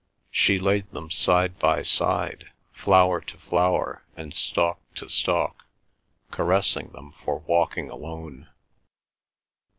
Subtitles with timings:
[0.31, 5.67] She laid them side by side, flower to flower and stalk to stalk,
[6.31, 8.49] caressing them for walking alone.